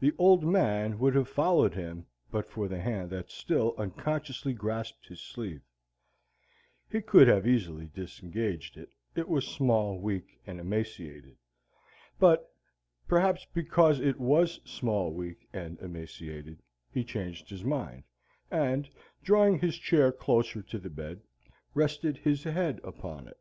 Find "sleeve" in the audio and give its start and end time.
5.20-5.60